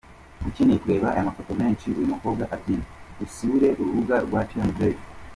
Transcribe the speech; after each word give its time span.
Ukeneye 0.49 0.79
kureba 0.83 1.07
amafoto 1.19 1.51
menshi 1.61 1.87
uyu 1.99 2.11
mukobwa 2.13 2.43
abyina 2.55 2.85
asure 3.25 3.67
urubuga 3.81 4.15
rwa 4.25 4.41
tmz. 4.49 4.79